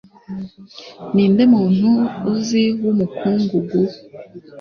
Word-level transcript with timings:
Ninde 1.13 1.43
muntu 1.53 1.89
uzi 2.33 2.63
w’umukungugu? 2.83 3.79